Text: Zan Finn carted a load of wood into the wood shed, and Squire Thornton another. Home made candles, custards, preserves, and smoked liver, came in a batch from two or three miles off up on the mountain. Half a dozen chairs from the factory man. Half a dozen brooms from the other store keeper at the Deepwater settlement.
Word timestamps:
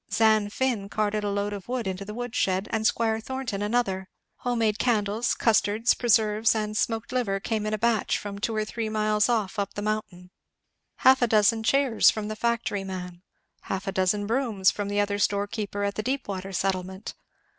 Zan 0.11 0.49
Finn 0.49 0.89
carted 0.89 1.23
a 1.23 1.29
load 1.29 1.53
of 1.53 1.67
wood 1.67 1.85
into 1.85 2.03
the 2.03 2.15
wood 2.15 2.33
shed, 2.33 2.65
and 2.71 2.87
Squire 2.87 3.19
Thornton 3.19 3.61
another. 3.61 4.09
Home 4.37 4.57
made 4.57 4.79
candles, 4.79 5.35
custards, 5.35 5.93
preserves, 5.93 6.55
and 6.55 6.75
smoked 6.75 7.11
liver, 7.11 7.39
came 7.39 7.67
in 7.67 7.73
a 7.75 7.77
batch 7.77 8.17
from 8.17 8.39
two 8.39 8.55
or 8.55 8.65
three 8.65 8.89
miles 8.89 9.29
off 9.29 9.59
up 9.59 9.69
on 9.69 9.73
the 9.75 9.81
mountain. 9.83 10.31
Half 10.95 11.21
a 11.21 11.27
dozen 11.27 11.61
chairs 11.61 12.09
from 12.09 12.29
the 12.29 12.35
factory 12.35 12.83
man. 12.83 13.21
Half 13.69 13.85
a 13.85 13.91
dozen 13.91 14.25
brooms 14.25 14.71
from 14.71 14.87
the 14.87 14.99
other 14.99 15.19
store 15.19 15.45
keeper 15.45 15.83
at 15.83 15.93
the 15.93 16.01
Deepwater 16.01 16.51
settlement. 16.51 17.13